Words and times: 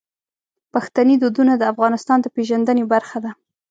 پښتني 0.73 1.15
دودونه 1.21 1.53
د 1.57 1.63
افغانستان 1.73 2.17
د 2.21 2.27
پیژندنې 2.35 2.83
برخه 2.93 3.17
دي. 3.23 3.31